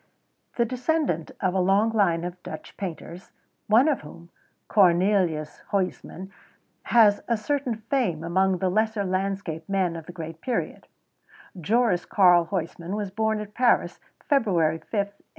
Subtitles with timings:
[0.55, 3.29] The descendant of a long line of Dutch painters
[3.67, 4.31] one of whom,
[4.67, 6.31] Cornelius Huysmans,
[6.85, 10.87] has a certain fame among the lesser landscape men of the great period
[11.55, 15.23] Joris Karl Huysmans was born at Paris, February 5, 1848.